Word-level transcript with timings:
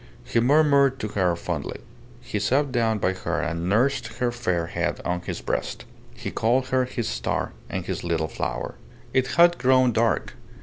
He 0.23 0.39
murmured 0.39 0.97
to 1.01 1.09
her 1.09 1.35
fondly. 1.35 1.79
He 2.21 2.39
sat 2.39 2.71
down 2.71 2.97
by 2.97 3.13
her 3.13 3.39
and 3.39 3.69
nursed 3.69 4.17
her 4.17 4.31
fair 4.31 4.65
head 4.65 4.99
on 5.05 5.21
his 5.21 5.41
breast. 5.41 5.85
He 6.15 6.31
called 6.31 6.69
her 6.69 6.85
his 6.85 7.07
star 7.07 7.53
and 7.69 7.85
his 7.85 8.03
little 8.03 8.27
flower. 8.27 8.73
It 9.13 9.27
had 9.37 9.59
grown 9.59 9.91
dark. 9.91 10.33